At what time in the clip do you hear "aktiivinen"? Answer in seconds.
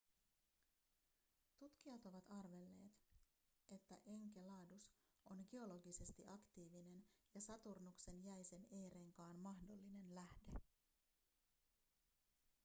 6.27-7.03